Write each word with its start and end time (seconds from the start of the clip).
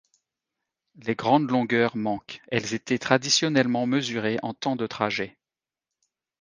Les 1.03 1.13
grandes 1.15 1.51
longueurs 1.51 1.95
manquent, 1.95 2.41
elles 2.47 2.73
étaient 2.73 2.97
traditionnellement 2.97 3.85
mesurées 3.85 4.39
en 4.41 4.55
temps 4.55 4.75
de 4.75 4.87
trajet. 4.87 5.37